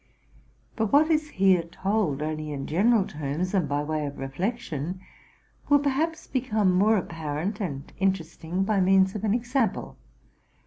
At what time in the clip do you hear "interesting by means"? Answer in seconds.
7.99-9.13